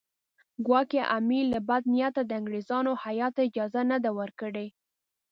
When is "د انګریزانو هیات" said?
2.25-3.31